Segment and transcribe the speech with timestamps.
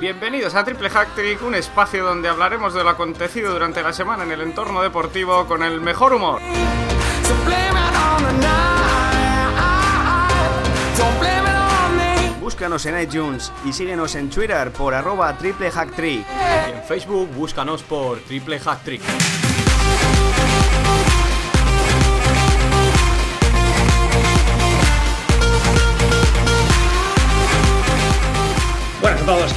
[0.00, 4.22] Bienvenidos a Triple Hack Trick, un espacio donde hablaremos de lo acontecido durante la semana
[4.22, 6.40] en el entorno deportivo con el mejor humor.
[12.40, 16.24] Búscanos en iTunes y síguenos en Twitter por arroba triplehacktrick.
[16.68, 19.02] Y en Facebook búscanos por Triple Hack Trick.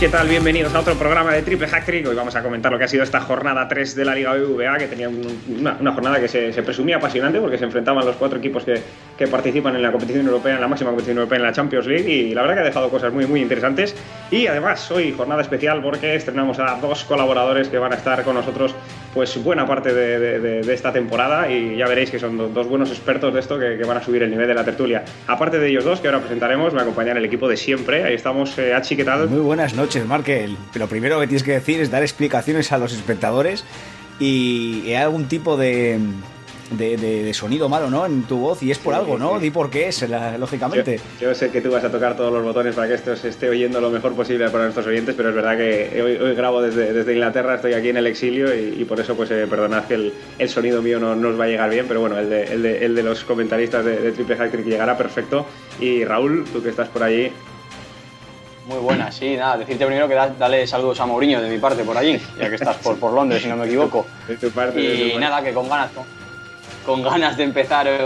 [0.01, 0.27] ¿Qué tal?
[0.27, 2.07] Bienvenidos a otro programa de Triple Hack Trick.
[2.07, 4.77] Hoy vamos a comentar lo que ha sido esta jornada 3 de la Liga BBVA,
[4.79, 8.15] que tenía un- una, una jornada que se, se presumía apasionante porque se enfrentaban los
[8.15, 8.81] cuatro equipos que,
[9.27, 12.33] participan en la competición europea, en la máxima competición europea, en la Champions League, y
[12.33, 13.95] la verdad que ha dejado cosas muy, muy interesantes.
[14.29, 18.35] Y además, hoy jornada especial porque estrenamos a dos colaboradores que van a estar con
[18.35, 18.73] nosotros
[19.13, 20.39] pues buena parte de, de-
[20.73, 23.97] esta temporada y ya veréis que son do- dos buenos expertos de esto que, van
[23.97, 25.03] a subir el nivel de la tertulia.
[25.27, 28.03] Aparte de ellos dos, que ahora presentaremos, me acompañan el equipo de siempre.
[28.05, 29.27] Ahí estamos, eh, ¿qué tal?
[29.29, 30.55] Muy buenas noches, Markel.
[30.75, 33.65] Lo primero que tienes que decir es dar explicaciones a los espectadores
[34.19, 35.99] y hay algún tipo de,
[36.71, 38.05] de, de- de sonido malo, ¿no?
[38.05, 39.35] En tu voz y es por Sí, algo, ¿no?
[39.37, 39.43] sí.
[39.43, 40.99] Di por qué es, la- lógicamente.
[41.19, 43.29] Yo, yo sé que tú vas a tocar todos los botones para que esto se
[43.29, 46.61] esté oyendo lo mejor posible para nuestros oyentes, pero es verdad que hoy, hoy grabo
[46.61, 49.85] desde, desde Inglaterra, estoy aquí en el exilio y, y por eso pues eh, perdonad
[49.85, 52.29] que el, el sonido mío no, no os va a llegar bien, pero bueno, el
[52.29, 55.45] de, el de, el de los comentaristas de, de Triple Hack Trick llegará perfecto.
[55.79, 57.31] Y Raúl, tú que estás por allí,
[58.67, 61.83] Muy buena, sí, nada, decirte primero que da- dale saludos a Mourinho de mi parte
[61.83, 64.05] por allí, ya que estás por, por Londres, si no me equivoco.
[64.27, 64.79] de tu parte...
[64.79, 65.19] de tu Y parte.
[65.19, 66.03] nada, que con ganas, con,
[66.85, 67.99] con ganas de empezar eh,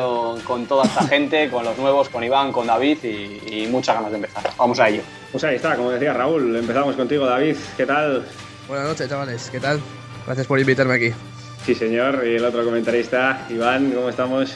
[0.44, 4.12] con toda esta gente, con los nuevos, con Iván, con David y, y muchas ganas
[4.12, 4.44] de empezar.
[4.58, 5.02] Vamos a ello.
[5.32, 8.26] Pues ahí está, como decía Raúl, empezamos contigo David, ¿qué tal?
[8.68, 9.50] Buenas noches, chavales.
[9.50, 9.80] ¿Qué tal?
[10.26, 11.12] Gracias por invitarme aquí.
[11.66, 14.56] Sí señor, y el otro comentarista, Iván, ¿cómo estamos?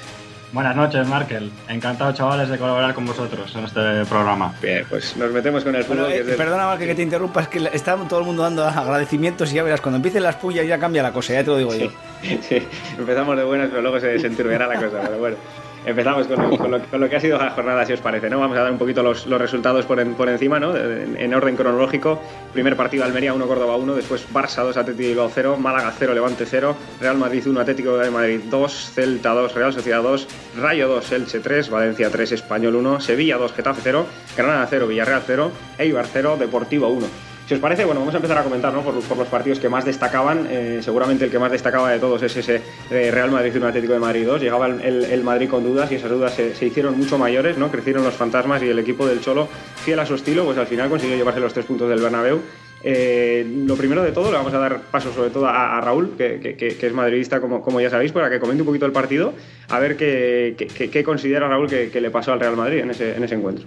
[0.52, 1.52] Buenas noches, Markel.
[1.68, 4.54] Encantado, chavales, de colaborar con vosotros en este programa.
[4.62, 6.06] Bien, pues nos metemos con el fútbol.
[6.06, 8.66] Bueno, que eh, perdona, Markel, que te interrumpa, es que está todo el mundo dando
[8.66, 11.58] agradecimientos y ya verás, cuando empiecen las pullas ya cambia la cosa, ya te lo
[11.58, 11.92] digo yo.
[12.42, 12.68] Sí,
[12.98, 15.02] empezamos de buenas, pero luego se, se enturbiará la cosa.
[15.04, 15.38] Pero bueno,
[15.86, 18.30] empezamos con lo, con lo- con lo que ha sido la jornada, si os parece.
[18.30, 18.40] ¿no?
[18.40, 20.76] Vamos a dar un poquito los, los resultados por, en- por encima, ¿no?
[20.76, 22.20] en, en orden cronológico.
[22.54, 26.14] Primer partido Almería 1, Córdoba 1, después Barça 2, Atlético de Bilbao 0, Málaga 0,
[26.14, 30.28] Levante 0, Real Madrid 1, Atlético de Madrid 2, Celta 2, Real Sociedad 2,
[30.60, 35.22] Rayo 2, Elche 3, Valencia 3, Español 1, Sevilla 2, Getafe 0, Granada 0, Villarreal
[35.26, 37.29] 0, Eibar 0, Deportivo 1.
[37.50, 38.84] Si os parece, bueno, vamos a empezar a comentar ¿no?
[38.84, 40.46] por, los partidos que más destacaban.
[40.52, 42.62] Eh, seguramente el que más destacaba de todos es ese
[42.92, 44.40] eh, Real Madrid 1 Atlético de Madrid 2.
[44.40, 47.72] Llegaba el, Madrid con dudas y esas dudas se, hicieron mucho mayores, ¿no?
[47.72, 49.48] Crecieron los fantasmas y el equipo del Cholo,
[49.84, 52.40] fiel a su estilo, pues al final consiguió llevarse los tres puntos del Bernabéu.
[52.84, 56.78] Eh, lo primero de todo, le vamos a dar paso sobre todo a, Raúl, que,
[56.80, 59.34] es madridista, como, como ya sabéis, para que comente un poquito el partido,
[59.70, 63.24] a ver qué considera Raúl que, que le pasó al Real Madrid en ese, en
[63.24, 63.66] ese encuentro.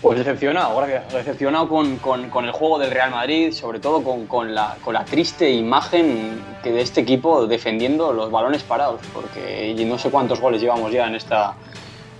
[0.00, 0.80] Pues decepcionado.
[1.12, 4.94] Decepcionado con, con- con el juego del Real Madrid, sobre todo con, con la, con
[4.94, 10.40] la triste imagen que de este equipo defendiendo los balones parados, porque no sé cuántos
[10.40, 11.54] goles llevamos ya en, esta,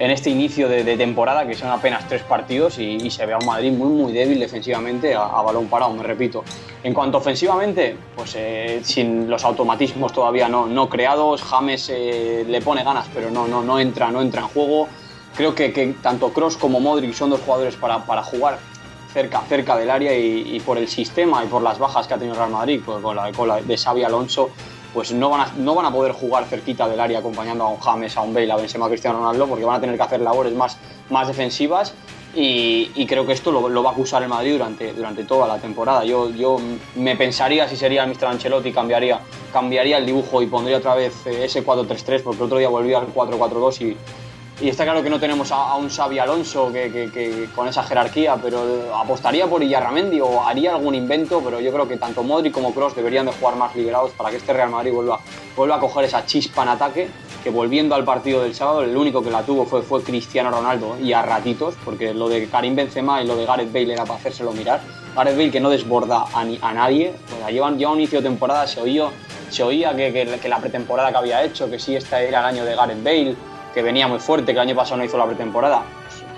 [0.00, 3.46] en este inicio de, temporada, que son apenas tres partidos, y, se ve a un
[3.46, 6.42] Madrid muy, muy débil defensivamente a, a balón parado, me repito.
[6.82, 12.60] En cuanto ofensivamente, pues eh, sin los automatismos todavía no, no creados, James eh, le
[12.60, 14.88] pone ganas, pero no, no, no, entra, no entra en juego.
[15.36, 18.58] Creo que, que tanto Cross como Modric son dos jugadores para, para jugar
[19.12, 22.18] cerca, cerca del área y, y por el sistema y por las bajas que ha
[22.18, 24.50] tenido Real Madrid, pues con la, con la de Xavi Alonso,
[24.92, 27.78] pues no van, a, no van a poder jugar cerquita del área acompañando a un
[27.78, 30.20] James, a un Bale, a Benzema, a Cristiano Ronaldo, porque van a tener que hacer
[30.20, 30.76] labores más,
[31.10, 31.94] más defensivas
[32.34, 36.04] y, creo que esto lo, va a acusar el Madrid durante, durante toda la temporada.
[36.04, 36.58] Yo, yo
[36.94, 38.26] me pensaría si sería el Mr.
[38.26, 39.20] Ancelotti, cambiaría,
[39.52, 42.98] cambiaría el dibujo y pondría otra vez eh, ese 4-3-3, porque el otro día volvía
[42.98, 43.96] al 4-4-2 y,
[44.60, 48.92] y está claro que no tenemos a, un Xavi Alonso que, con esa jerarquía, pero
[48.94, 52.96] apostaría por Illarramendi o haría algún invento, pero yo creo que tanto Modric como Kroos
[52.96, 55.20] deberían de jugar más liberados para que este Real Madrid vuelva,
[55.56, 57.08] vuelva a coger esa chispa en ataque,
[57.44, 60.96] que volviendo al partido del sábado, el único que la tuvo fue, fue Cristiano Ronaldo
[61.00, 64.18] y a ratitos, porque lo de Karim Benzema y lo de Gareth Bale era para
[64.18, 64.80] hacérselo mirar.
[65.14, 68.66] Gareth Bale que no desborda a, a nadie, pues, llevan ya un inicio de temporada,
[68.66, 69.04] se oía,
[69.50, 72.46] se oía que, que- que la pretemporada que había hecho, que sí, este era el
[72.46, 73.36] año de Gareth Bale,
[73.74, 75.82] que venía muy fuerte, que el año pasado no hizo la pretemporada.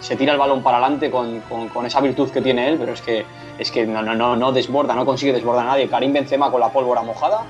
[0.01, 3.03] Se tira el balón para adelante con, con, esa virtud que tiene él, pero es
[3.03, 3.25] que,
[3.59, 5.89] es que no, no, no, desborda, no consigue desbordar a nadie.
[5.89, 7.45] Karim Benzema con la pólvora mojada,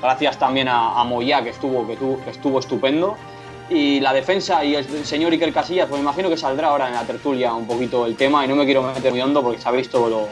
[0.00, 3.16] gracias también a, a Moya que estuvo, que, tuvo, que estuvo estupendo.
[3.68, 6.94] Y la defensa y el señor Iker Casillas, pues me imagino que saldrá ahora en
[6.94, 9.90] la tertulia un poquito el tema y no me quiero meter muy hondo porque sabéis
[9.90, 10.28] todo lo,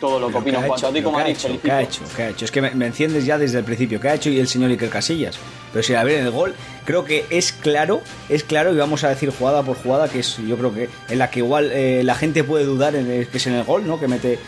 [0.00, 1.36] todo lo que opino en cuanto a Atlético Madrid.
[1.62, 2.02] ¿Qué ha hecho?
[2.16, 2.44] ¿Qué ha hecho?
[2.44, 4.00] Es que me, me, enciendes ya desde el principio.
[4.00, 5.38] ¿Qué ha hecho y el señor Iker Casillas?
[5.72, 6.54] Pero si a ver en el gol,
[6.84, 10.38] creo que es claro, es claro y vamos a decir jugada por jugada que es,
[10.38, 13.46] yo creo que en la que igual eh, la gente puede dudar en que es
[13.46, 14.00] en el gol, ¿no?
[14.00, 14.38] Que mete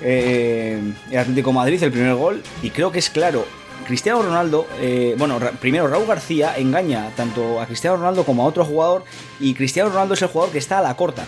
[0.00, 0.80] eh,
[1.10, 3.46] el Atlético Madrid el primer gol y creo que es claro.
[3.86, 8.64] Cristiano Ronaldo, eh, bueno, primero Raúl García engaña tanto a Cristiano Ronaldo como a otro
[8.64, 9.04] jugador
[9.40, 11.24] y Cristiano Ronaldo es el jugador que está a la corta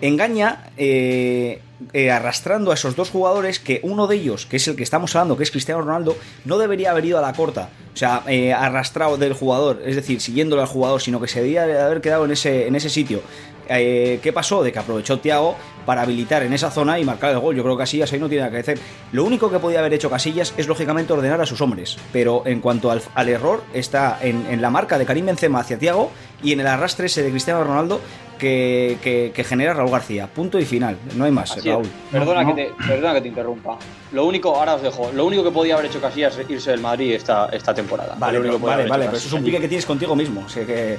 [0.00, 1.60] engaña eh,
[1.92, 5.14] eh, arrastrando a esos dos jugadores que uno de ellos, que es el que estamos
[5.14, 8.52] hablando, que es Cristiano Ronaldo, no debería haber ido a la corta, o sea, eh,
[8.52, 12.32] arrastrado del jugador, es decir, siguiéndolo al jugador, sino que se debería haber quedado en
[12.32, 13.20] ese, en ese sitio.
[13.68, 14.62] Eh, ¿Qué pasó?
[14.62, 17.56] De que aprovechó Thiago para habilitar en esa zona y marcar el gol.
[17.56, 18.82] Yo creo que Casillas ahí no tiene nada que decir.
[19.12, 22.60] Lo único que podía haber hecho Casillas es lógicamente ordenar a sus hombres, pero en
[22.60, 26.10] cuanto al, al error está en, en, la marca de Karim Benzema hacia Thiago
[26.42, 28.00] y en el arrastre ese de Cristiano Ronaldo
[28.38, 30.26] que, que, que, genera Raúl García.
[30.26, 30.96] Punto y final.
[31.14, 31.88] No hay más, Así Raúl.
[32.10, 32.54] Perdona, no.
[32.54, 33.78] Que te, perdona que te interrumpa.
[34.12, 36.80] Lo único, ahora os dejo, lo único que podía haber hecho Casillas es irse del
[36.80, 38.14] Madrid esta, esta temporada.
[38.18, 40.42] Vale, pero, vale, vale, pero eso es un pique que tienes contigo mismo.
[40.46, 40.96] O sea que...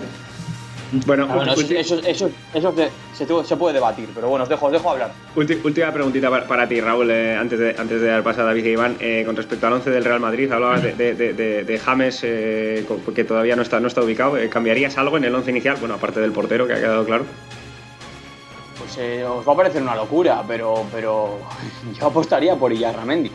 [1.06, 2.76] Bueno, ah, bueno eso, eso, eso, eso
[3.14, 5.12] se, se, puede debatir, pero bueno, os dejo, os dejo hablar.
[5.36, 8.66] Última preguntita para, para ti, Raúl, eh, antes, de, antes de dar paso a David
[8.66, 8.96] y Iván.
[9.00, 12.86] Eh, con respecto al 11 del Real Madrid, hablabas de, de, de, de James, eh,
[13.14, 14.38] que todavía no está, no está ubicado.
[14.50, 15.78] ¿Cambiarías algo en el 11 inicial?
[15.80, 17.26] Bueno, aparte del portero, que ha quedado claro.
[18.78, 21.40] Pues os va a parecer una locura, pero, pero
[22.00, 23.32] yo apostaría por Illarramendi.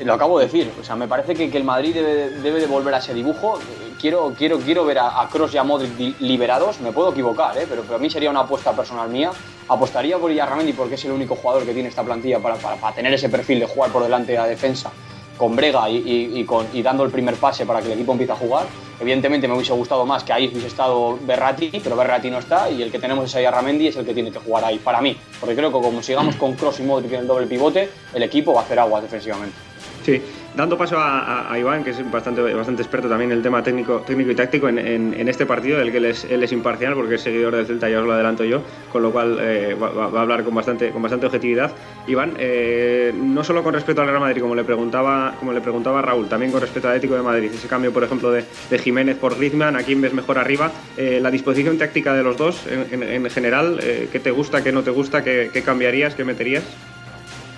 [0.00, 2.66] Lo acabo de decir, o sea, me parece que, que el Madrid debe, debe, de
[2.66, 3.58] volver a ese dibujo.
[4.00, 7.66] Quiero, quiero, quiero ver a, Kroos y a Modric liberados, me puedo equivocar, ¿eh?
[7.68, 9.30] pero para mí sería una apuesta personal mía.
[9.68, 12.94] Apostaría por Illarramendi porque es el único jugador que tiene esta plantilla para, para, para
[12.94, 14.90] tener ese perfil de jugar por delante de la defensa
[15.36, 18.32] con Brega y, y, con, y, dando el primer pase para que el equipo empiece
[18.32, 18.66] a jugar.
[19.00, 22.82] Evidentemente me hubiese gustado más que ahí hubiese estado Berratti, pero Berratti no está y
[22.82, 25.16] el que tenemos es Ayarramendi es el que tiene que jugar ahí, para mí.
[25.40, 28.52] Porque creo que como sigamos con Cross y Modric en el doble pivote, el equipo
[28.52, 29.71] va a hacer aguas defensivamente.
[30.04, 30.20] Sí,
[30.56, 34.32] dando paso a, Iván, que es bastante, bastante experto también en el tema técnico, técnico
[34.32, 37.20] y táctico en, en, este partido, del que él es, él es, imparcial porque es
[37.20, 40.42] seguidor del Celta, ya os lo adelanto yo, con lo cual eh, va, a hablar
[40.42, 41.72] con bastante, con bastante objetividad.
[42.08, 46.02] Iván, eh, no solo con respecto al Real Madrid, como le preguntaba, como le preguntaba
[46.02, 49.16] Raúl, también con respecto al Atlético de Madrid, ese cambio, por ejemplo, de, de Jiménez
[49.18, 53.02] por Griezmann, a quién ves mejor arriba, eh, la disposición táctica de los dos en,
[53.02, 56.64] en general, eh, ¿qué te gusta, qué no te gusta, qué, qué cambiarías, qué meterías?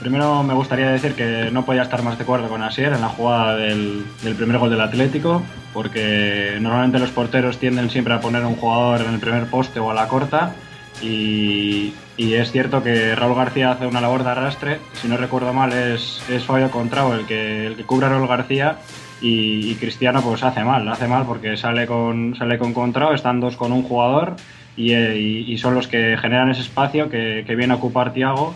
[0.05, 3.09] Primero me gustaría decir que no podía estar más de acuerdo con Asier en la
[3.09, 5.43] jugada del, del, primer gol del Atlético,
[5.73, 9.91] porque normalmente los porteros tienden siempre a poner un jugador en el primer poste o
[9.91, 10.53] a la corta,
[11.01, 15.55] y, y es cierto que Raúl García hace una labor de arrastre, si no recuerdo
[15.55, 18.77] mal es, es Fabio Contrao el que, el que cubre a Raúl García,
[19.23, 23.41] y, y, Cristiano pues hace mal, hace mal porque sale con, sale con Contrao, están
[23.41, 24.37] dos con un jugador,
[24.77, 28.55] y, y, son los que generan ese espacio que, que viene a ocupar Tiago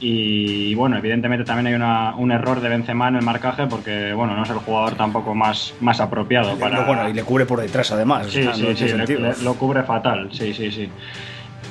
[0.00, 4.34] y bueno, evidentemente también hay una, un error de Benzema en el marcaje porque bueno,
[4.34, 6.86] no es el jugador tampoco más, más apropiado para...
[6.86, 8.26] Bueno, y le cubre por detrás además.
[8.28, 10.88] Sí, o sea, sí, no sí, le, lo cubre fatal, sí, sí, sí.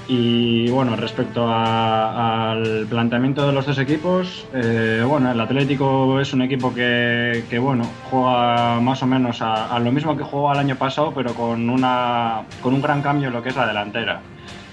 [0.08, 6.34] Y bueno, respecto a, al planteamiento de los dos equipos, eh, bueno, el Atlético es
[6.34, 10.52] un equipo que, que bueno, juega más o menos a, a, lo mismo que jugó
[10.52, 13.68] el año pasado, pero con, una, con un gran cambio en lo que es la
[13.68, 14.22] delantera.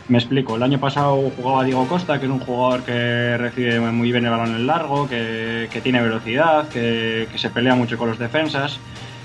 [0.08, 4.12] Me explico, el año pasado jugaba Diego Costa, que es un jugador que recibe muy
[4.12, 8.10] bien el balón en largo, que, que tiene velocidad, que, que, se pelea mucho con
[8.10, 8.78] los defensas.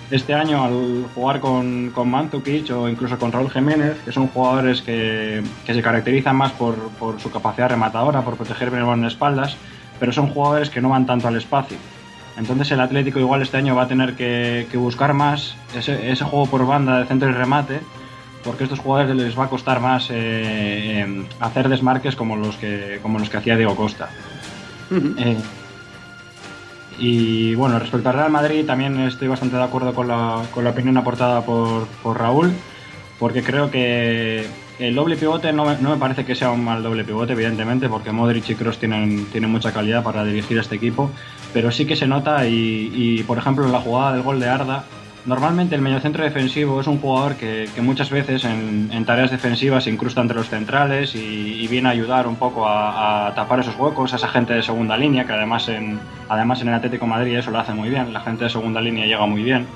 [0.10, 4.82] Este año, al jugar con, con Mantukic o incluso con Raúl Jiménez, que son jugadores
[4.82, 9.02] que, que se caracterizan más por, por, su capacidad rematadora, por proteger bien el balón
[9.02, 9.58] en espaldas,
[10.00, 11.78] pero son jugadores que no van tanto al espacio.
[12.38, 16.48] Entonces el Atlético igual este año va a tener que, buscar más ese, ese juego
[16.48, 17.82] por banda de centro y remate,
[18.44, 22.58] porque a estos jugadores les va a costar más eh, eh, hacer desmarques como los
[22.58, 24.10] que, como los que hacía Diego Costa.
[24.90, 25.16] Uh -huh.
[25.18, 25.38] eh,
[27.00, 30.70] y bueno, respecto al Real Madrid, también estoy bastante de acuerdo con la, con la
[30.72, 32.52] opinión aportada por, por, Raúl,
[33.18, 34.46] porque creo que
[34.78, 37.90] el doble pivote no me, no me, parece que sea un mal doble pivote, evidentemente,
[37.90, 41.10] porque Modric y Kroos tienen, tienen mucha calidad para dirigir a este equipo,
[41.54, 44.50] pero sí que se nota y, y por ejemplo, en la jugada del gol de
[44.50, 44.84] Arda,
[45.24, 50.20] Normalmente el mediocentro defensivo es un jugador que, muchas veces en, tareas defensivas se incrusta
[50.20, 54.28] entre los centrales y, viene a ayudar un poco a, tapar esos huecos, a esa
[54.28, 57.74] gente de segunda línea, que además en, además en el Atlético Madrid eso lo hace
[57.74, 59.68] muy bien, la gente de segunda línea llega muy bien.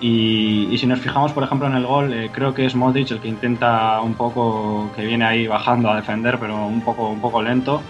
[0.00, 3.10] Y, y si nos fijamos, por ejemplo, en el gol, eh, creo que es Modric
[3.10, 7.20] el que intenta un poco, que viene ahí bajando a defender, pero un poco, un
[7.20, 7.82] poco lento.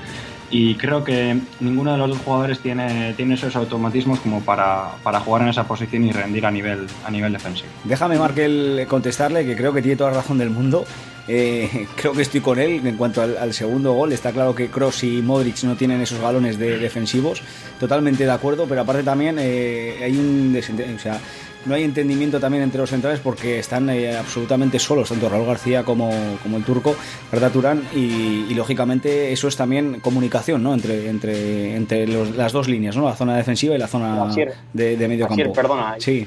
[0.50, 5.20] Y creo que ninguno de los dos jugadores tiene, tiene esos automatismos como para, para
[5.20, 7.68] jugar en esa posición y rendir a nivel, a nivel defensivo.
[7.84, 10.84] Déjame, Markel, contestarle que creo que tiene toda la razón del mundo.
[11.28, 14.12] Eh, creo que estoy con él en cuanto al, al segundo gol.
[14.12, 17.42] Está claro que Cross y Modric no tienen esos galones de defensivos.
[17.80, 22.80] Totalmente de acuerdo, pero aparte también eh, hay un o no hay entendimiento también entre
[22.80, 26.11] los centrales porque están eh, absolutamente solos, tanto Raúl García como,
[26.42, 26.96] como el turco,
[27.32, 30.75] Arda Turán, y, y, lógicamente eso es también comunicación ¿no?
[30.75, 33.04] entre, entre, entre los- las dos líneas, ¿no?
[33.06, 35.61] la zona defensiva y la zona Asier, de, de medio Asier, campo.
[35.61, 35.94] perdona.
[35.99, 36.26] Sí,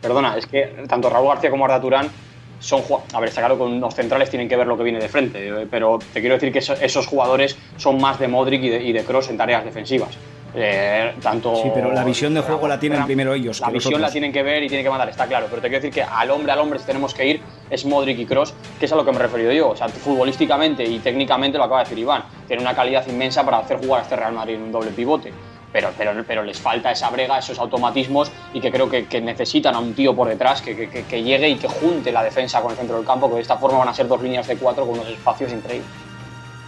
[0.00, 2.08] Perdona, es que tanto Raúl García como Arda Turán
[2.58, 2.82] son
[3.14, 5.48] A ver, está claro que los centrales tienen que ver lo que viene de frente,
[5.48, 8.82] eh, pero te quiero decir que eso- esos jugadores son más de Modric y de,
[8.82, 10.10] y de Cross en tareas defensivas.
[10.54, 13.92] Eh, tanto Sí, pero la visión de juego la tienen primero ellos La que visión
[13.92, 14.08] nosotros.
[14.08, 15.46] la tienen que ver y tienen que mandar, está claro.
[15.48, 18.26] Pero te quiero decir que al hombre al hombre tenemos que ir es Modric y
[18.26, 19.68] Cross, que es a lo que me he referido yo.
[19.70, 22.24] O sea, futbolísticamente y técnicamente lo acaba de decir Iván.
[22.48, 25.32] Tiene una calidad inmensa para hacer jugar a este Real Madrid en un doble pivote.
[25.72, 29.76] Pero, pero, pero les falta esa brega, esos automatismos y que creo que, que necesitan
[29.76, 32.72] a un tío por detrás que- que- que llegue y que junte la defensa con
[32.72, 34.84] el centro del campo, que de esta forma van a ser dos líneas de cuatro
[34.84, 35.88] con unos espacios increíbles.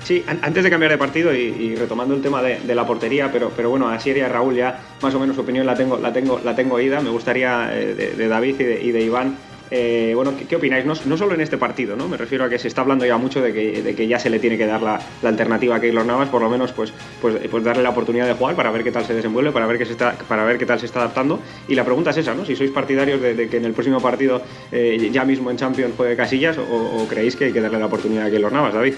[0.04, 3.50] Sí, an- antes de cambiar de partido y, retomando el tema de, la portería, pero,
[3.54, 5.96] pero bueno, a Asier y a Raúl ya más o menos su opinión la tengo,
[5.98, 7.00] la tengo, la tengo oída.
[7.00, 9.36] Me gustaría eh, de, David y de, Iván.
[9.70, 10.84] eh, bueno, ¿qué, opináis?
[10.84, 12.08] No, solo en este partido, ¿no?
[12.08, 14.58] Me refiero a que se está hablando ya mucho de que, ya se le tiene
[14.58, 17.90] que dar la, alternativa a Keylor Navas, por lo menos pues, pues, pues darle la
[17.90, 20.98] oportunidad de jugar para ver qué tal se desenvuelve, para ver, qué tal se está
[20.98, 21.40] adaptando.
[21.68, 22.44] Y la pregunta es esa, ¿no?
[22.44, 24.42] Si sois partidarios de, que en el próximo partido,
[24.72, 28.26] eh, ya mismo en Champions, juegue Casillas o creéis que hay que darle la oportunidad
[28.26, 28.94] a Keylor Navas, David.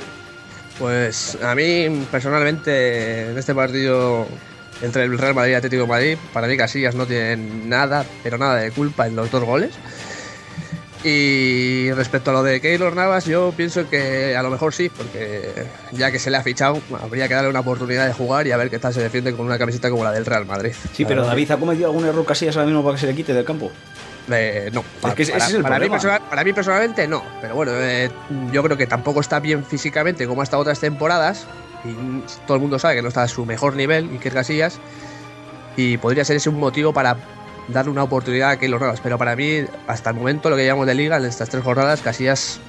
[0.78, 4.26] Pues a mí, personalmente, en este partido
[4.82, 8.38] entre el Real Madrid y Atlético de Madrid, para mí Casillas no tiene nada, pero
[8.38, 9.72] nada de culpa en los dos goles.
[11.04, 15.52] Y respecto a lo de Keylor Navas, yo pienso que a lo mejor sí, porque
[15.92, 18.56] ya que se le ha fichado, habría que darle una oportunidad de jugar y a
[18.56, 20.72] ver qué tal se defiende con una camiseta como la del Real Madrid.
[20.94, 23.34] sí, pero David ha cometido algún error Casillas ahora mismo para que se le quite
[23.34, 23.70] del campo.
[24.30, 27.22] Eh, no, para, que ese para- es el para mí personal- para mí personalmente no,
[27.42, 28.10] pero bueno, eh,
[28.52, 31.46] yo creo que tampoco está bien físicamente como ha estado otras temporadas
[31.84, 31.92] y
[32.46, 34.78] todo el mundo sabe que no está a su mejor nivel Iker Casillas
[35.76, 37.16] y podría ser ese un motivo para
[37.68, 40.86] darle una oportunidad a Keylor Navas, pero para mí hasta el momento lo que llevamos
[40.86, 42.60] de liga en estas tres jornadas Casillas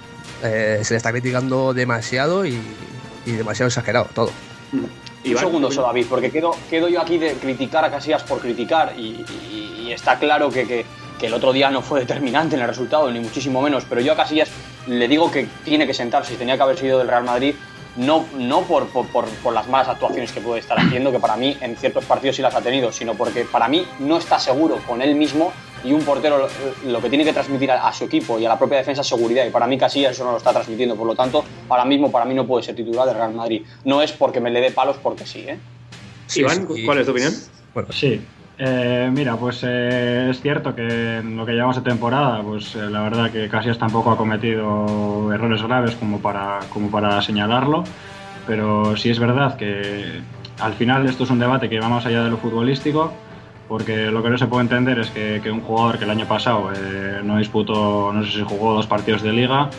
[0.43, 2.59] eh, se le está criticando demasiado y,
[3.25, 4.31] y demasiado exagerado todo.
[4.73, 4.89] Un
[5.23, 8.39] Iván, segundo ¿qué solo, David, porque quedo, quedo yo aquí de criticar a Casillas por
[8.39, 10.85] criticar y, y- y está claro que, que-
[11.19, 14.13] que el otro día no fue determinante en el resultado, ni muchísimo menos, pero yo
[14.13, 14.49] a Casillas
[14.87, 17.55] le digo que tiene que sentarse y tenía que haber sido del Real Madrid,
[17.95, 21.37] no, no por, por, por- por las malas actuaciones que puede estar haciendo, que para
[21.37, 24.79] mí en ciertos partidos sí las ha tenido, sino porque para mí no está seguro
[24.85, 25.53] con él mismo
[25.83, 28.49] y un portero lo, lo que tiene que transmitir a, a su equipo y a
[28.49, 31.07] la propia defensa es seguridad y para mí Casillas eso no lo está transmitiendo, por
[31.07, 33.61] lo tanto, ahora mismo para mí no puede ser titular del Real Madrid.
[33.85, 35.57] No es porque me le dé palos porque sí, ¿eh?
[36.27, 37.33] Sí, Iván, ¿cuál es tu opinión?
[37.73, 38.19] Bueno, Sí,
[38.57, 43.01] eh, mira, pues eh, es cierto que lo que llevamos de temporada, pues eh, la
[43.01, 47.83] verdad que Casillas tampoco ha cometido errores graves como para, como para señalarlo,
[48.47, 50.21] pero sí es verdad que
[50.59, 53.13] al final esto es un debate que va más allá de lo futbolístico,
[53.67, 56.25] porque lo que no se puede entender es que, que un jugador que el año
[56.25, 56.71] pasado
[57.23, 59.69] no disputó, no sé si jugó dos partidos de liga,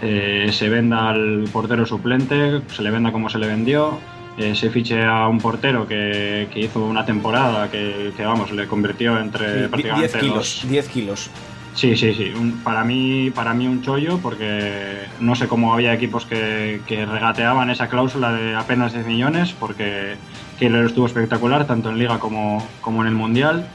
[0.00, 3.98] se venda al portero suplente, se le venda como se le vendió,
[4.38, 8.66] eh, se fiche a un portero que, que hizo una temporada que, que, vamos, le
[8.66, 11.30] convirtió entre Sí, prácticamente 10 kilos, los- 10 kilos.
[11.74, 12.32] Sí, sí, sí.
[12.38, 17.06] Un- para, mí, para mí un chollo porque no sé cómo había equipos que, que
[17.06, 20.16] regateaban esa cláusula de apenas 10 millones porque
[20.58, 23.66] Keylor estuvo espectacular tanto en Liga como, como en el Mundial.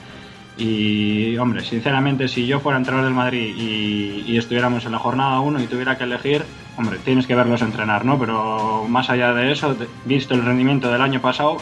[0.60, 5.40] Y, hombre, sinceramente, si yo fuera entrenador del Madrid y, y estuviéramos en la jornada
[5.40, 6.44] 1 y tuviera que elegir,
[6.78, 8.18] hombre, tienes que verlos entrenar, ¿no?
[8.20, 11.58] Pero más allá de eso, visto el rendimiento del año pasado,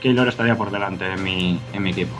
[0.00, 2.14] Keylor estaría por delante en mi, en mi equipo.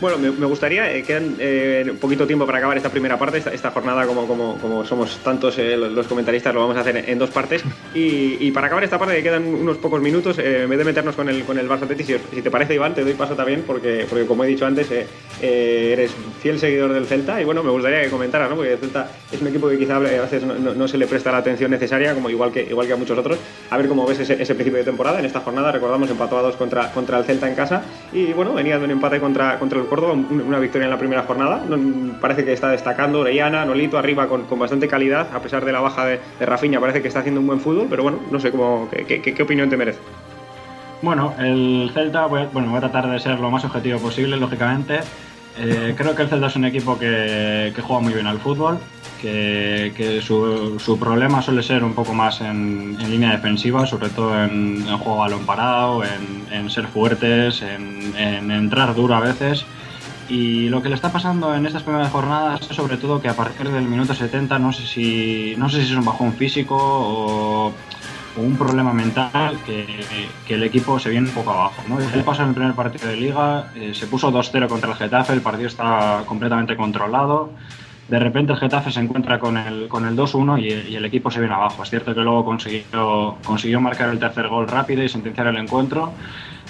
[0.00, 3.70] Bueno, me, gustaría, eh, quedan eh, un poquito tiempo para acabar esta primera parte, esta,
[3.72, 7.64] jornada como, como, somos tantos eh, los, comentaristas, lo vamos a hacer en, dos partes.
[7.94, 11.16] Y, para acabar esta parte, que quedan unos pocos minutos, eh, en vez de meternos
[11.16, 14.06] con el, con el Barça Atleti, si, te parece, Iván, te doy paso también, porque,
[14.08, 15.06] porque como he dicho antes, eh,
[15.42, 18.56] eh, eres fiel seguidor del Celta y bueno, me gustaría que comentaras, ¿no?
[18.56, 21.38] porque el Celta es un equipo que quizá a veces no, se le presta la
[21.38, 23.38] atención necesaria, como igual que, igual que a muchos otros.
[23.70, 25.18] A ver cómo ves ese, ese principio de temporada.
[25.18, 28.54] En esta jornada, recordamos, empató a dos contra, contra el Celta en casa y bueno,
[28.54, 31.62] venía de un empate contra, contra el Córdoba, un- una victoria en la primera jornada.
[32.20, 35.80] Parece que está destacando Orellana, Nolito arriba con, con bastante calidad, a pesar de la
[35.80, 38.50] baja de, de Rafinha, parece que está haciendo un buen fútbol, pero bueno, no sé
[38.50, 40.00] cómo, qué, qué- opinión te merece.
[41.00, 45.00] Bueno, el Celta, bueno, voy a tratar de ser lo más objetivo posible, lógicamente.
[45.60, 48.78] Eh, creo que el Celta es un equipo que, que juega muy bien al fútbol,
[49.20, 54.08] que, que su, su, problema suele ser un poco más en, en línea defensiva, sobre
[54.10, 59.64] todo en, en juego balón parado, en, en ser fuertes, en, entrar duro a veces.
[60.28, 63.34] Y lo que le está pasando en estas primeras jornadas es sobre todo que a
[63.34, 67.72] partir del minuto 70 no sé si, no sé si es un bajón físico o,
[68.36, 69.84] un problema mental que,
[70.46, 71.82] que, el equipo se viene un poco abajo.
[71.88, 71.98] ¿no?
[71.98, 75.32] El paso en el primer partido de liga eh, se puso 2-0 contra el Getafe,
[75.32, 77.50] el partido está completamente controlado
[78.08, 81.30] de repente el Getafe se encuentra con el, con el 2-1 y, y, el equipo
[81.30, 81.82] se viene abajo.
[81.82, 86.12] Es cierto que luego consiguió, consiguió marcar el tercer gol rápido y sentenciar el encuentro,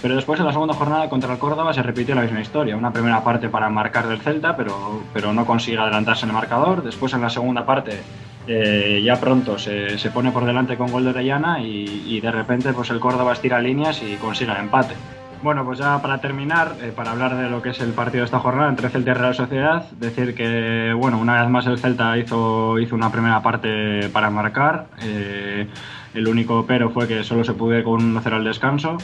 [0.00, 2.76] pero después en la segunda jornada contra el Córdoba se repitió la misma historia.
[2.76, 6.82] Una primera parte para marcar del Celta, pero, pero no consigue adelantarse en el marcador.
[6.82, 8.00] Después en la segunda parte
[8.46, 12.72] eh, ya pronto se, se, pone por delante con gol de Orellana y, de repente
[12.72, 14.94] pues el Córdoba estira líneas y consigue el empate.
[15.42, 18.24] Bueno, pues ya para terminar, eh, para hablar de lo que es el partido de
[18.24, 22.16] esta jornada entre Celta y Real Sociedad, decir que, bueno, una vez más el Celta
[22.18, 24.86] hizo, hizo una primera parte para marcar.
[25.02, 25.68] Eh,
[26.14, 28.96] el único pero fue que solo se pudo con un 0 al descanso.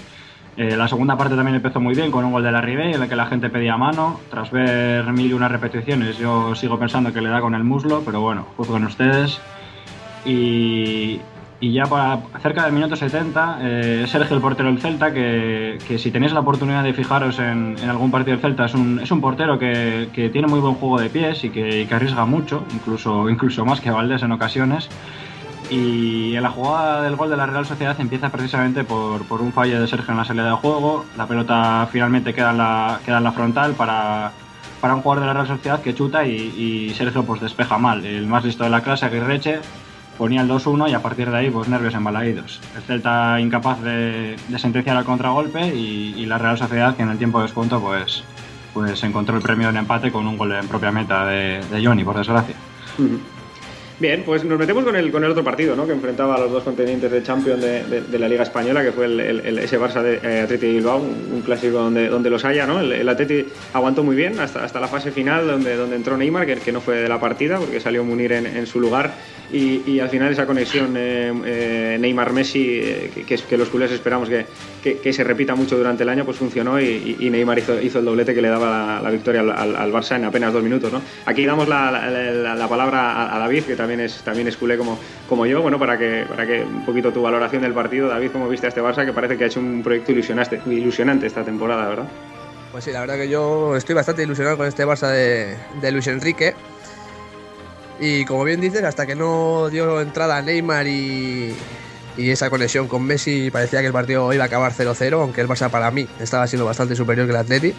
[0.56, 3.02] Eh, la segunda parte también empezó muy bien con un gol de la Ribey en
[3.02, 4.20] el que la gente pedía mano.
[4.30, 8.02] Tras ver mil y unas repeticiones, yo sigo pensando que le da con el muslo,
[8.04, 9.40] pero bueno, juzguen ustedes.
[10.25, 11.20] Y,
[11.61, 15.99] y ya para cerca del minuto 70, eh, Sergio, el portero del Celta, que, que,
[15.99, 19.11] si tenéis la oportunidad de fijaros en, en algún partido del Celta, es un, es
[19.11, 22.26] un portero que, que, tiene muy buen juego de pies y que, y que, arriesga
[22.26, 24.88] mucho, incluso, incluso más que Valdés en ocasiones.
[25.71, 29.80] Y la jugada del gol de la Real Sociedad empieza precisamente por, por un fallo
[29.80, 31.04] de Sergio en la salida de juego.
[31.16, 34.33] La pelota finalmente queda en la, queda en la frontal para,
[34.80, 38.04] para un jugador de la Real Sociedad que chuta y, Sergio pues despeja mal.
[38.04, 39.61] El más listo de la clase, Aguirreche,
[40.18, 42.61] ponía el 2-1 y a partir de ahí pues nervios embalaídos.
[42.76, 47.09] El Celta incapaz de, de sentenciar al contragolpe y, y, la Real Sociedad que en
[47.09, 48.25] el tiempo de descuento pues,
[48.75, 52.04] pues encontró el premio del empate con un gol en propia meta de, de Johnny,
[52.04, 52.54] por desgracia.
[54.01, 55.87] Bien, pues nos metemos con el, con el otro partido, ¿no?
[55.87, 59.07] Que enfrentaba a los dos contendientes de Champions de, de, la Liga Española, que fue
[59.07, 62.80] el, ese Barça de eh, Atleti Bilbao, un, clásico donde, donde los haya, ¿no?
[62.80, 66.45] El, el, Atleti aguantó muy bien hasta, hasta la fase final, donde, donde entró Neymar,
[66.45, 69.13] que, que no fue de la partida, porque salió Munir en, en su lugar.
[69.52, 74.28] Y, y, al final esa conexión eh, eh, Neymar-Messi, eh, que, que, los culés esperamos
[74.28, 74.47] que,
[74.83, 78.35] que, se repita mucho durante el año, pues funcionó y, Neymar hizo, hizo, el doblete
[78.35, 80.93] que le daba la, victoria al, al, Barça en apenas dos minutos.
[80.93, 81.00] ¿no?
[81.26, 84.78] Aquí damos la, la, la palabra a, a, David, que también es, también es culé
[84.78, 88.30] como, como yo, bueno, para que, para que un poquito tu valoración del partido, David,
[88.32, 91.44] cómo viste a este Barça, que parece que ha hecho un proyecto ilusionante, ilusionante esta
[91.44, 92.08] temporada, ¿verdad?
[92.73, 96.06] Pues sí, la verdad que yo estoy bastante ilusionado con este Barça de, de Luis
[96.06, 96.54] Enrique.
[98.00, 101.54] Y como bien dices, hasta que no dio entrada Neymar y,
[102.16, 105.49] y esa conexión con Messi, parecía que el partido iba a acabar 0-0, aunque el
[105.49, 107.75] Barça para mí estaba siendo bastante superior que el Atleti.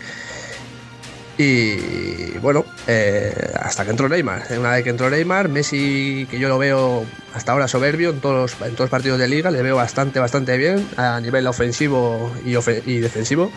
[1.37, 4.43] Y bueno, eh, hasta que entró Neymar.
[4.57, 8.53] Una vez que entró Neymar, Messi, que yo lo veo hasta ahora soberbio en todos,
[8.53, 12.55] en todos los partidos de liga, le veo bastante, bastante bien a nivel ofensivo y,
[12.89, 13.51] y defensivo.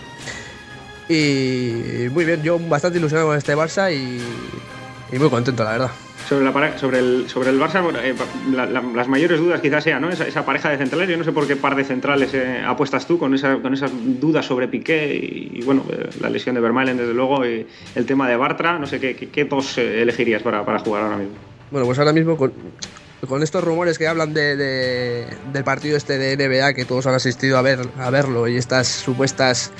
[1.08, 4.20] Y muy bien, yo bastante ilusionado con este Barça y,
[5.12, 5.90] y muy contento, la verdad
[6.28, 8.14] sobre, la, sobre, el, sobre el Barça, bueno, eh,
[8.52, 10.10] la, la, las mayores dudas quizás sean ¿no?
[10.10, 11.08] esa, esa, pareja de centrales.
[11.08, 13.90] Yo no sé por qué par de centrales eh, apuestas tú con, esa, con esas
[14.20, 18.06] dudas sobre Piqué y, y bueno, eh, la lesión de Vermaelen, desde luego, y el
[18.06, 18.78] tema de Bartra.
[18.78, 21.34] No sé qué, qué, qué dos elegirías para, para, jugar ahora mismo.
[21.70, 22.52] Bueno, pues ahora mismo con,
[23.26, 27.14] con estos rumores que hablan de, de, del partido este de NBA, que todos han
[27.14, 29.72] asistido a, ver, a verlo, y estas supuestas.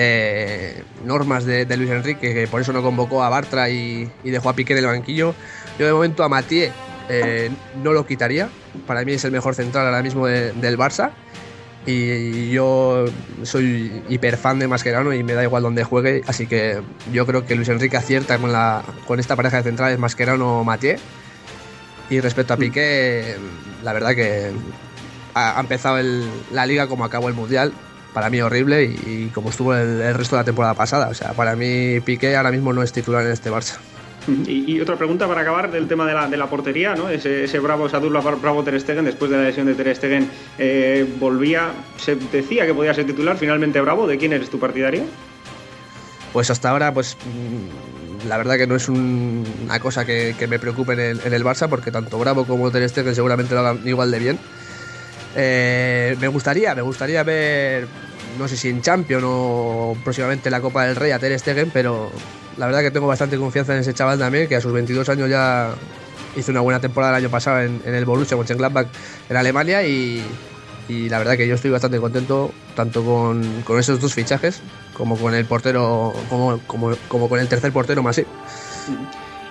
[0.00, 4.30] Eh, normas de, de, Luis Enrique, que por eso no convocó a Bartra y, y
[4.30, 5.34] dejó a Piqué en el banquillo.
[5.76, 6.70] Yo de momento a Mathieu
[7.08, 7.50] eh,
[7.82, 8.48] no lo quitaría.
[8.86, 11.10] Para mí es el mejor central ahora mismo de, del Barça.
[11.84, 13.06] Y yo
[13.42, 16.22] soy hiper fan de Mascherano y me da igual donde juegue.
[16.28, 16.80] Así que
[17.12, 20.98] yo creo que Luis Enrique acierta con, la, con esta pareja de centrales Mascherano-Mathieu.
[22.10, 23.36] Y respecto a Piqué,
[23.82, 24.52] la verdad que
[25.34, 27.72] ha, ha empezado el, la liga como acabó el Mundial.
[28.12, 31.08] Para mí horrible y, y como estuvo el, el resto de la temporada pasada.
[31.08, 33.78] O sea, para mí Piqué ahora mismo no es titular en este Barça.
[34.46, 37.08] Y, y, otra pregunta para acabar del tema de la, de la portería, ¿no?
[37.08, 40.28] Ese, ese bravo, esa dupla bravo Ter Stegen, después de la lesión de Ter Stegen,
[40.58, 45.04] eh, volvía, se decía que podía ser titular, finalmente Bravo, ¿de quién eres tu partidario?
[46.32, 47.16] Pues hasta ahora, pues
[48.26, 51.32] la verdad que no es un, una cosa que, que me preocupe en el, en
[51.32, 54.38] el, Barça, porque tanto Bravo como Ter Stegen seguramente lo hagan igual de bien.
[55.36, 57.86] Eh, me gustaría, me gustaría ver,
[58.38, 62.10] no sé si en Champions o próximamente la Copa del Rey a Ter Stegen, pero
[62.56, 65.30] la verdad que tengo bastante confianza en ese chaval también, que a sus 22 años
[65.30, 65.70] ya
[66.36, 68.88] hizo una buena temporada el año pasado en, en el Borussia Mönchengladbach
[69.28, 70.24] en Alemania y,
[70.88, 74.62] la verdad que yo estoy bastante contento tanto con, esos dos fichajes,
[74.94, 78.22] como con el portero, como, como, con el tercer portero más.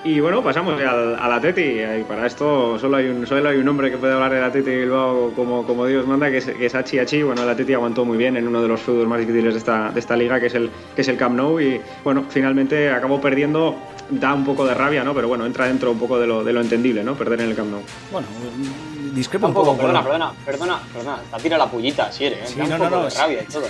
[0.07, 1.81] Y bueno, pasamos al, al Atleti.
[1.81, 4.69] Y para esto solo hay, un, solo hay un hombre que puede hablar del Atleti
[4.69, 7.23] Bilbao como, como Dios manda, que es, que es Hachi Hachi.
[7.23, 9.91] Bueno, el Atleti aguantó muy bien en uno de los feudos más difíciles de esta,
[9.91, 11.59] de esta liga, que es, el, que es el Camp Nou.
[11.59, 13.75] Y bueno, finalmente acabó perdiendo.
[14.09, 15.13] Da un poco de rabia, ¿no?
[15.13, 17.15] Pero bueno, entra dentro un poco de lo, de lo entendible, ¿no?
[17.15, 17.81] Perder en el Camp Nou.
[18.09, 18.27] Bueno,
[19.13, 21.19] discrepo un poco perdona, perdona, perdona, perdona.
[21.35, 22.53] Te tira la pullita, si eres, ¿eh?
[22.53, 23.65] Sí, Da un no, no, poco no, de rabia y todo.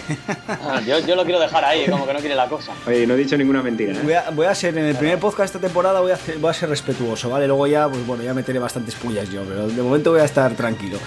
[0.47, 2.71] Ah, yo, yo lo quiero dejar ahí, como que no quiere la cosa.
[2.85, 3.99] Oye, no he dicho ninguna mentira, ¿eh?
[4.03, 6.37] Voy a, voy a ser, en el primer podcast de esta temporada voy a, hacer-
[6.39, 7.47] voy a ser respetuoso, ¿vale?
[7.47, 10.53] Luego ya, pues bueno, ya meteré bastantes pullas yo, pero de momento voy a estar
[10.53, 10.97] tranquilo.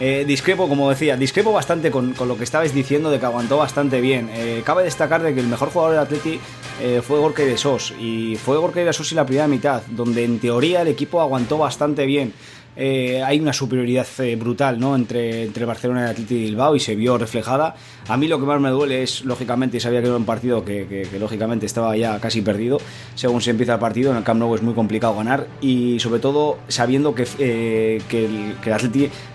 [0.00, 3.58] Eh, discrepo, como decía, discrepo bastante con, con lo que estabais diciendo de que aguantó
[3.58, 4.28] bastante bien.
[4.34, 6.40] Eh, cabe destacar de que el mejor jugador del Atleti
[6.82, 10.24] eh, fue Gorka de Sos y fue Gorka de Sos en la primera mitad, donde
[10.24, 12.32] en teoría el equipo aguantó bastante bien.
[12.76, 14.96] Eh, hay una superioridad eh, brutal ¿no?
[14.96, 17.76] entre, entre Barcelona y el Atleti de Bilbao y se vio reflejada.
[18.08, 21.08] A mí lo que más me duele es, lógicamente, sabía que era un partido que,
[21.18, 22.78] lógicamente estaba ya casi perdido.
[23.14, 26.20] Según se empieza el partido, en el Camp Nou es muy complicado ganar y sobre
[26.20, 28.72] todo sabiendo que, eh, que, el,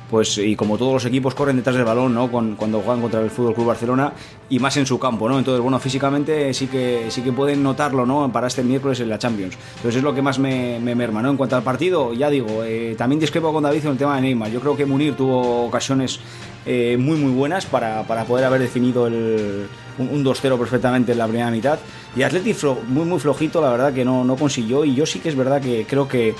[0.10, 2.30] pues y como todos los equipos corren detrás del balón, ¿no?
[2.30, 4.14] Cuando juegan contra el Fútbol Club Barcelona
[4.50, 5.38] y más en su campo, ¿no?
[5.38, 8.32] Entonces, bueno, físicamente sí que sí que pueden notarlo, ¿no?
[8.32, 9.56] Para este miércoles en la Champions.
[9.76, 11.30] Entonces es lo que más me, me merma, ¿no?
[11.30, 14.22] En cuanto al partido, ya digo, eh, también discrepo con David en el tema de
[14.22, 14.52] Neymar.
[14.52, 16.20] Yo creo que Munir tuvo ocasiones
[16.66, 19.68] eh, muy muy buenas para, para poder haber definido el,
[19.98, 21.80] un, un 2-0 perfectamente en la primera mitad.
[22.16, 22.56] Y Atleti
[22.88, 24.84] muy muy flojito, la verdad que no, no consiguió.
[24.86, 26.34] Y yo sí que es verdad que creo que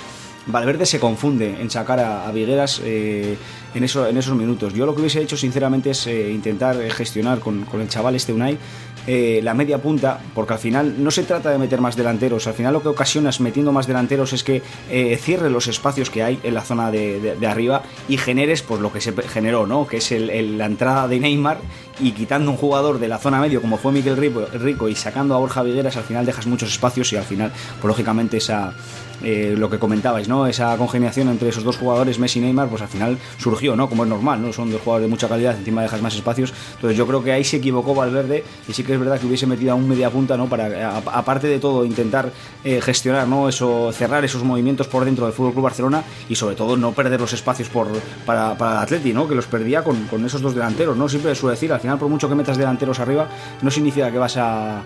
[0.52, 3.36] Valverde se confunde en sacar a, Vigueras eh,
[3.74, 4.74] en, eso, en esos minutos.
[4.74, 8.32] Yo lo que hubiese hecho sinceramente es eh, intentar eh, gestionar con, el chaval este
[8.32, 8.58] Unai
[9.42, 12.74] la media punta, porque al final no se trata de meter más delanteros, al final
[12.74, 16.54] lo que ocasionas metiendo más delanteros es que eh, cierre los espacios que hay en
[16.54, 19.88] la zona de, arriba y generes pues lo que se generó, ¿no?
[19.88, 21.58] que es el- la entrada de Neymar
[21.98, 25.34] y quitando un jugador de la zona medio como fue Miquel Rico, Rico y sacando
[25.34, 28.74] a Borja Vigueras al final dejas muchos espacios y al final pues lógicamente esa
[29.22, 30.46] eh, lo que comentabais, ¿no?
[30.46, 33.88] Esa congeniación entre esos dos jugadores, Messi y Neymar, pues al final surgió, ¿no?
[33.88, 34.52] Como es normal, ¿no?
[34.52, 36.52] Son dos jugadores de mucha calidad, encima dejas más espacios.
[36.74, 39.46] Entonces yo creo que ahí se equivocó Valverde y sí que es verdad que hubiese
[39.46, 40.48] metido a un media punta, ¿no?
[40.48, 42.32] Para, aparte de todo, intentar
[42.64, 43.48] eh, gestionar, ¿no?
[43.48, 47.20] Eso, cerrar esos movimientos por dentro del Fútbol Club Barcelona y sobre todo no perder
[47.20, 47.88] los espacios por,
[48.24, 49.28] para, para el Atleti, ¿no?
[49.28, 51.08] Que los perdía con, con esos dos delanteros, ¿no?
[51.08, 53.28] Siempre suele decir, al final por mucho que metas delanteros arriba,
[53.62, 54.82] no significa que vas a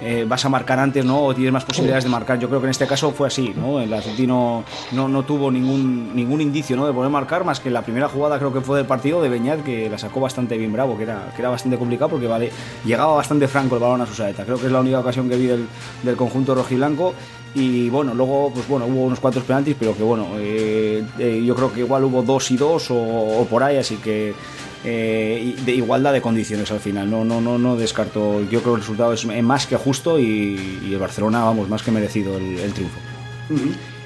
[0.00, 1.22] eh, vas a marcar antes, ¿no?
[1.22, 2.38] O tienes más posibilidades de marcar.
[2.38, 3.80] Yo creo que en este caso fue así, ¿no?
[3.80, 6.86] El Atleti no, no, no tuvo ningún, ningún indicio, ¿no?
[6.86, 9.28] De poder marcar, más que en la primera jugada creo que fue del partido de
[9.28, 12.50] Beñat, que la sacó bastante bien bravo, que era, que era bastante complicado porque vale,
[12.84, 14.44] llegaba bastante franco el balón a su saeta.
[14.44, 15.66] Creo que es la única ocasión que vi del,
[16.02, 17.14] del conjunto rojiblanco.
[17.54, 21.54] Y bueno, luego, pues bueno, hubo unos cuantos penaltis, pero que bueno, eh, eh, yo
[21.54, 24.34] creo que igual hubo dos y dos o, o por ahí, así que
[24.84, 27.10] eh, de igualdad de condiciones al final.
[27.10, 28.40] No, no, no, no descarto.
[28.50, 31.90] Yo creo que el resultado es más que justo y, el Barcelona, vamos, más que
[31.90, 32.98] merecido el, triunfo.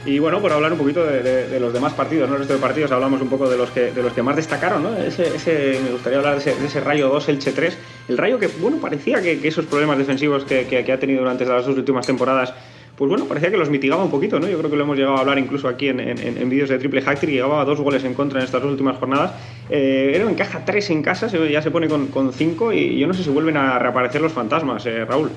[0.06, 2.36] Y bueno, por hablar un poquito de, los demás partidos, ¿no?
[2.36, 4.82] El resto de partidos, hablamos un poco de los que, de los que más destacaron,
[4.82, 4.96] ¿no?
[4.96, 7.76] Ese, ese- me gustaría hablar de ese, Rayo 2, Elche 3.
[8.08, 11.66] El Rayo que, bueno, parecía que, esos problemas defensivos que, que- ha tenido durante las
[11.66, 12.54] dos últimas temporadas,
[12.96, 14.48] pues bueno, parecía que los mitigaba un poquito, ¿no?
[14.48, 17.02] Yo creo que lo hemos llegado a hablar incluso aquí en, en- vídeos de Triple
[17.02, 19.32] Hack llegaba a dos goles en contra en estas dos últimas jornadas.
[19.70, 23.22] Eh, Ero encaja tres en casa, ya se pone con, cinco y yo no sé
[23.22, 25.30] si vuelven a reaparecer los fantasmas, eh, Raúl.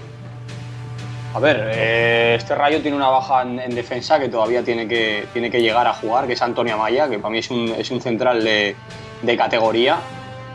[1.36, 5.26] A ver, eh, este Rayo tiene una baja en, en defensa que todavía tiene que,
[5.34, 7.90] tiene que llegar a jugar, que es Antonio Amaya, que para mí es un, es
[7.92, 8.76] un central de,
[9.22, 9.98] de categoría,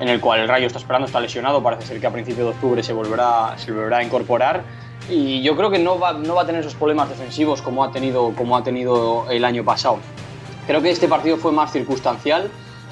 [0.00, 2.52] en el cual el Rayo está esperando, está lesionado, parece ser que a principios de
[2.52, 4.62] octubre se volverá, se volverá a incorporar.
[5.08, 7.90] Y yo creo que no va, no va a tener esos problemas defensivos como ha
[7.90, 9.98] tenido, como ha tenido el año pasado.
[10.66, 12.50] Creo que este partido fue más circunstancial,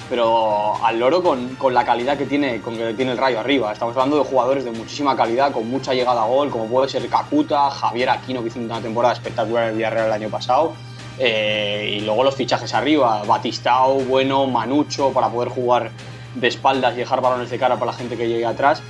[0.09, 3.73] pero al loro con, con la calidad que tiene, con que tiene el Rayo arriba.
[3.73, 7.07] Estamos hablando de jugadores de muchísima calidad, con mucha llegada a gol, como puede ser
[7.09, 10.73] Kakuta, Javier Aquino, que hizo una temporada espectacular en el Villarreal el año pasado.
[11.19, 15.91] eh, y luego los fichajes arriba, Batistao, Bueno, Manucho, para poder jugar
[16.35, 18.83] de espaldas y dejar balones de cara para la gente que llegue atrás.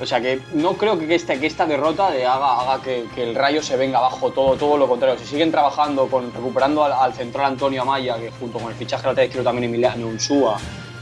[0.00, 3.24] O sea que no creo que esta, que esta derrota de haga, haga que, que
[3.28, 5.18] el Rayo se venga abajo, todo, todo lo contrario.
[5.18, 9.06] Si siguen trabajando, con, recuperando al, al central Antonio Amaya, que junto con el fichaje
[9.06, 10.56] lateral izquierdo también Emiliano Unsúa,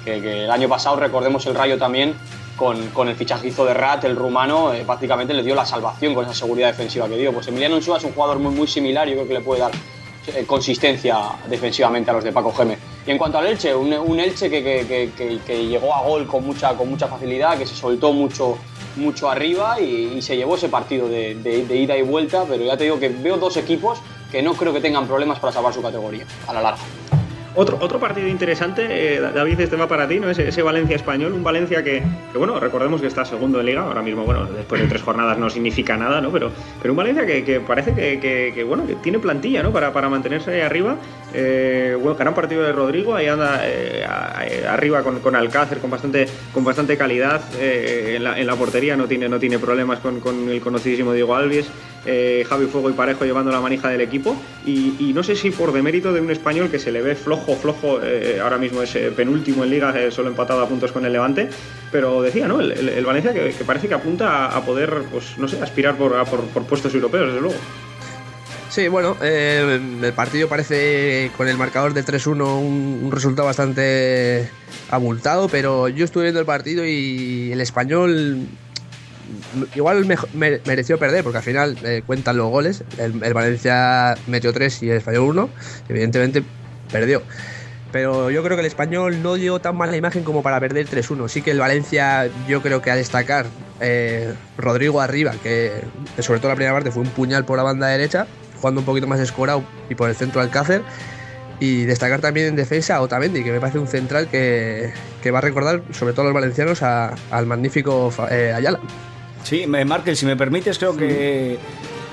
[0.04, 2.14] que, el año pasado, recordemos el Rayo también,
[2.56, 6.24] con, con el hizo de Rat, el rumano, eh, prácticamente le dio la salvación con
[6.24, 7.34] esa seguridad defensiva que dio.
[7.34, 9.72] Pues Emiliano Unsúa es un jugador muy, muy similar, yo creo que le puede dar
[10.34, 11.18] eh, consistencia
[11.50, 12.78] defensivamente a los de Paco Gémez.
[13.06, 16.26] Y en cuanto al Elche, un, un Elche que- que- que- que llegó a gol
[16.26, 18.56] con mucha, con mucha facilidad, que se soltó mucho,
[18.96, 22.84] mucho arriba y, se llevó ese partido de- de ida y vuelta, pero ya te
[22.84, 23.98] digo que veo dos equipos
[24.30, 26.80] que no creo que tengan problemas para salvar su categoría a la larga.
[27.56, 30.28] Otro, otro partido interesante, eh, David, este va para ti, ¿no?
[30.28, 34.02] Ese, Valencia español, un Valencia que, que, bueno, recordemos que está segundo en liga, ahora
[34.02, 36.30] mismo, bueno, después de tres jornadas no significa nada, ¿no?
[36.30, 36.50] Pero,
[36.82, 39.72] pero un Valencia que, parece que, que, bueno, que tiene plantilla, ¿no?
[39.72, 40.96] Para, para mantenerse ahí arriba.
[41.32, 44.04] Eh, bueno, gran partido de Rodrigo, ahí anda eh,
[44.68, 47.40] arriba con, con, Alcácer, con bastante, con bastante calidad.
[47.58, 51.34] Eh, en, la, en, la, portería no tiene, no tiene problemas con, el conocidísimo Diego
[51.34, 51.68] Alves.
[52.06, 54.36] Eh, Javi Fuego y Parejo llevando la manija del equipo.
[54.64, 57.45] Y, y, no sé si por demérito de un español que se le ve flojo,
[57.54, 61.04] flojo, eh, ahora mismo es eh, penúltimo en liga, eh, solo empatado a puntos con
[61.04, 61.48] el Levante.
[61.92, 62.60] Pero decía, ¿no?
[62.60, 66.92] El, Valencia que, parece que apunta a, poder, pues no sé, aspirar por, por, puestos
[66.94, 67.56] europeos, desde luego.
[68.68, 74.50] Sí, bueno, el partido parece con el marcador de 3-1 un, resultado bastante
[74.90, 78.46] abultado, pero yo estuve viendo el partido y el español
[79.74, 82.84] igual me, me, mereció perder, porque al final cuentan los goles.
[82.98, 85.48] El, el, Valencia metió 3 y el español 1,
[85.88, 86.42] evidentemente
[86.90, 87.22] perdió.
[87.92, 91.28] Pero yo creo que el español no dio tan mala imagen como para perder 3-1.
[91.28, 93.46] Sí que el Valencia, yo creo que a destacar
[93.80, 95.82] eh, Rodrigo arriba, que
[96.18, 98.26] sobre todo la primera parte fue un puñal por la banda derecha,
[98.60, 100.82] jugando un poquito más escorado y por el centro Alcácer.
[101.58, 105.38] Y destacar también en defensa a Otamendi, que me parece un central que, que va
[105.38, 108.78] a recordar, sobre todo los valencianos, a, al magnífico eh, Ayala.
[109.42, 111.58] Sí, Markel, si me permites, creo que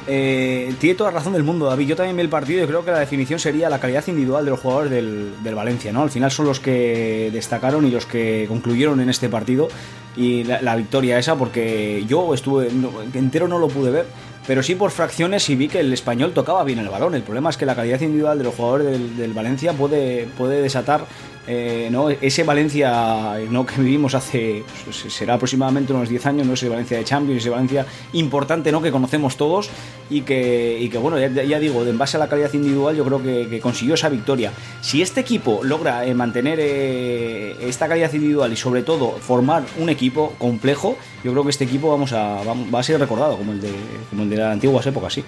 [0.07, 1.87] eh, tiene toda razón del mundo, David.
[1.87, 4.51] Yo también vi el partido y creo que la definición sería la calidad individual de
[4.51, 6.01] los jugadores del, del, Valencia, ¿no?
[6.01, 9.69] Al final son los que destacaron y los que concluyeron en este partido
[10.15, 12.69] y la, victoria esa, porque yo estuve
[13.13, 14.05] entero no lo pude ver,
[14.45, 17.15] pero sí por fracciones y vi que el español tocaba bien el balón.
[17.15, 20.61] El problema es que la calidad individual de los jugadores del, del Valencia puede, puede
[20.61, 21.05] desatar
[21.47, 22.09] eh, ¿no?
[22.09, 23.65] ese Valencia ¿no?
[23.65, 26.53] que vivimos hace, pues, será aproximadamente unos 10 años, ¿no?
[26.53, 28.81] ese Valencia de Champions, ese Valencia importante ¿no?
[28.81, 29.69] que conocemos todos
[30.09, 33.03] y que, y que bueno, ya, ya, digo, en base a la calidad individual yo
[33.03, 34.51] creo que, que consiguió esa victoria.
[34.81, 39.89] Si este equipo logra eh, mantener eh, esta calidad individual y sobre todo formar un
[39.89, 43.61] equipo complejo, yo creo que este equipo vamos a, va a ser recordado como el
[43.61, 43.73] de,
[44.09, 45.23] como el de las antiguas épocas, sí.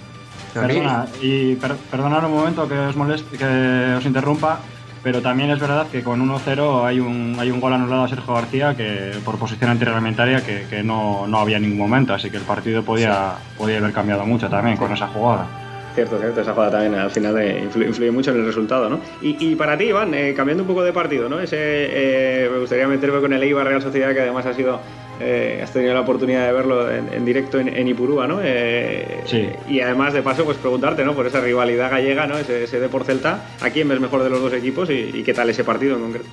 [0.53, 4.61] Perdona, y per, perdonad un momento que os moleste, que os interrumpa,
[5.05, 8.33] pero también es verdad que con 1-0 hay un, hay un gol anulado a Sergio
[8.33, 12.37] García que por posición antirreglamentaria que, que no, no, había en ningún momento, así que
[12.37, 13.55] el partido podía, sí.
[13.55, 14.81] podía haber cambiado mucho también sí.
[14.81, 15.45] con esa jugada.
[15.93, 18.99] Cierto, cierto, esa jugada también al final eh, influye, influye, mucho en el resultado, ¿no?
[19.21, 21.39] Y, y para ti, Iván, eh, cambiando un poco de partido, ¿no?
[21.39, 24.79] Ese, eh, me gustaría meterme con el Eibar Real Sociedad, que además ha sido
[25.19, 28.39] eh, has tenido la oportunidad de verlo en, en directo en, en, Ipurúa, ¿no?
[28.43, 29.49] Eh, sí.
[29.67, 31.13] Y además, de paso, pues preguntarte, ¿no?
[31.13, 32.37] Por esa rivalidad gallega, ¿no?
[32.37, 35.23] Ese, ese de por Celta, ¿a quién ves mejor de los dos equipos y, y,
[35.23, 36.29] qué tal ese partido en concreto?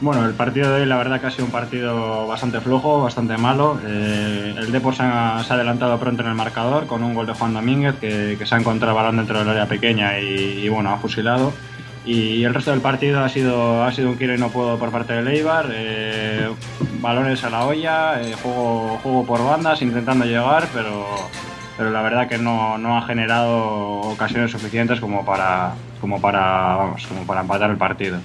[0.00, 3.36] Bueno, el partido de hoy la verdad que ha sido un partido bastante flojo, bastante
[3.36, 3.80] malo.
[3.84, 7.26] Eh, el Depor se ha, se ha, adelantado pronto en el marcador con un gol
[7.26, 10.68] de Juan Domínguez que, que se ha encontrado balón dentro del área pequeña y, y,
[10.68, 11.52] bueno, ha fusilado.
[12.08, 14.90] Y el resto del partido ha sido, ha sido un quiero y no puedo por
[14.90, 15.66] parte del Eibar.
[15.70, 16.48] Eh,
[17.02, 21.04] balones a la olla, eh, juego, juego por bandas, intentando llegar, pero,
[21.76, 27.06] pero la verdad que no, no ha generado ocasiones suficientes como para, como para, vamos,
[27.06, 28.18] como para empatar el partido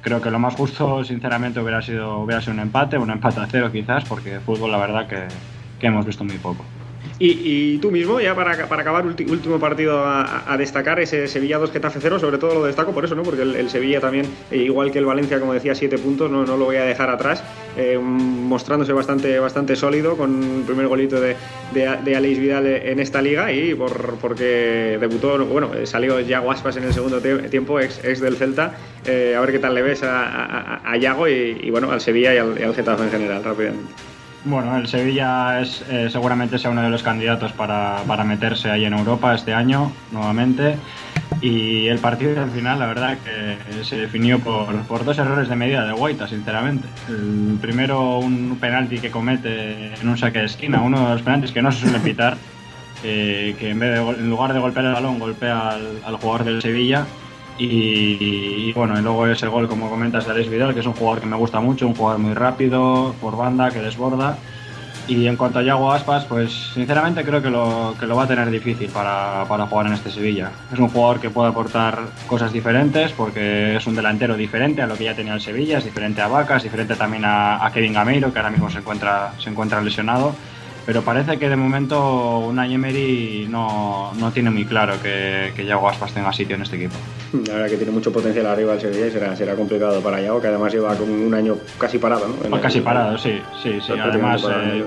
[0.00, 3.46] creo que lo más justo, sinceramente, hubiera sido, hubiera sido un empate, un empate a
[3.50, 5.26] cero quizás, porque de fútbol la verdad que,
[5.80, 6.64] que hemos visto muy poco.
[7.18, 11.72] Y, y, tú mismo, ya para, para acabar, último partido a, destacar, ese Sevilla 2
[11.72, 13.22] Getafe 0, sobre todo lo destaco por eso, ¿no?
[13.22, 16.44] Porque el, el Sevilla también, eh, igual que el Valencia, como decía, 7 puntos, no,
[16.44, 17.42] no, lo voy a dejar atrás,
[17.78, 21.36] eh, mostrándose bastante, bastante sólido con un primer golito de,
[21.72, 26.84] de, Aleix Vidal en esta liga y por, porque debutó, bueno, salió Yago Aspas en
[26.84, 28.74] el segundo tiempo, ex, ex del Celta,
[29.06, 32.02] eh, a ver qué tal le ves a, a, a Yago y, y, bueno, al
[32.02, 34.15] Sevilla y al, y al Getafe en general, rápidamente.
[34.48, 38.84] Bueno, el Sevilla es, eh, seguramente sea uno de los candidatos para, para, meterse ahí
[38.84, 40.76] en Europa este año nuevamente.
[41.40, 45.56] Y el partido al final, la verdad, que se definió por, por dos errores de
[45.56, 46.86] medida de Guaita, sinceramente.
[47.08, 51.50] El primero, un penalti que comete en un saque de esquina, uno de los penaltis
[51.50, 52.36] que no se suele pitar,
[53.02, 56.44] eh, que en, vez de, en lugar de golpear el balón, golpea al, al jugador
[56.44, 57.04] del Sevilla
[57.58, 61.20] y, bueno, y luego ese gol, como comentas, de Alex Vidal, que es un jugador
[61.20, 64.36] que me gusta mucho, un jugador muy rápido, por banda, que desborda.
[65.08, 68.26] Y en cuanto a Yago Aspas, pues sinceramente creo que lo, que lo va a
[68.26, 70.50] tener difícil para, para, jugar en este Sevilla.
[70.72, 74.96] Es un jugador que puede aportar cosas diferentes porque es un delantero diferente a lo
[74.96, 78.32] que ya tenía el Sevilla, es diferente a Vacas, diferente también a, a Kevin Gameiro,
[78.32, 80.34] que ahora mismo se encuentra, se encuentra lesionado
[80.86, 85.88] pero parece que de momento Unai Emery no, no tiene muy claro que, que Yago
[85.88, 86.94] Aspas tenga sitio en este equipo.
[87.48, 90.40] La verdad que tiene mucho potencial arriba el Sevilla y será, será complicado para Yago,
[90.40, 92.56] que además lleva como un año casi parado, ¿no?
[92.56, 93.92] En casi el, parado, sí, sí, sí.
[94.00, 94.84] Además, eh,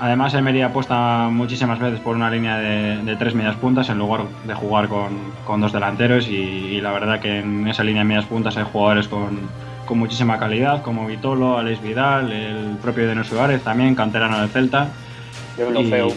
[0.00, 4.54] Además, Emery apuesta muchísimas veces por una línea de, tres medias puntas en lugar de
[4.54, 8.64] jugar con, dos delanteros y, la verdad que en esa línea de medias puntas hay
[8.64, 14.48] jugadores con, muchísima calidad como Vitolo, Alex Vidal, el propio Denis Suárez también, canterano del
[14.48, 14.88] Celta.
[15.60, 16.14] De Blufeu.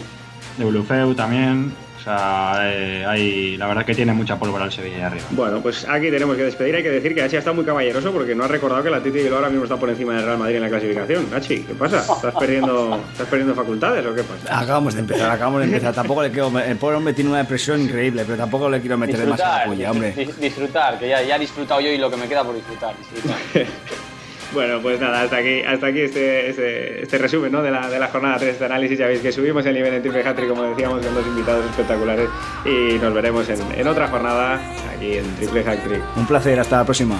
[0.56, 1.72] De Blufeu también.
[2.00, 5.24] O sea, eh, la verdad que tiene mucha pólvora el Sevilla ahí arriba.
[5.30, 6.74] Bueno, pues aquí tenemos que despedir.
[6.76, 9.02] Hay que decir que Hachi ha estado muy caballeroso porque no ha recordado que la
[9.02, 11.26] Titi Bilbao ahora mismo está por encima del Real Madrid en la clasificación.
[11.34, 12.00] Hachi, ¿qué pasa?
[12.00, 14.60] ¿Estás perdiendo, ¿Estás perdiendo facultades o qué pasa?
[14.60, 15.94] Acabamos de empezar, acabamos de empezar.
[15.94, 16.58] tampoco le quiero.
[16.58, 20.14] El pobre hombre tiene una depresión increíble, pero tampoco le quiero meter demasiado puya, hombre.
[20.40, 22.94] Disfrutar, que ya, ya he disfrutado yo y lo que me queda por disfrutar.
[22.98, 23.36] disfrutar.
[24.54, 27.60] Bueno, pues nada, hasta aquí, hasta aquí este, este, este resumen ¿no?
[27.60, 28.96] de, la, de la jornada 3 de análisis.
[28.96, 32.28] Ya veis que subimos el nivel en Triple Hattrick, como decíamos, con dos invitados espectaculares.
[32.64, 34.60] Y nos veremos en, en otra jornada
[34.94, 36.02] aquí en Triple Hattrick.
[36.16, 37.16] Un placer, hasta la próxima.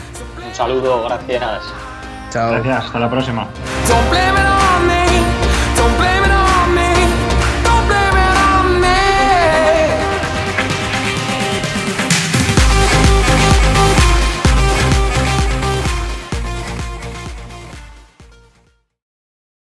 [0.47, 1.62] Un saludo, gracias.
[2.31, 2.53] Chao.
[2.53, 3.49] Gracias, hasta la próxima.